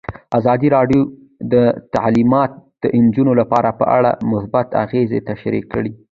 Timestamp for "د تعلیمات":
1.53-2.51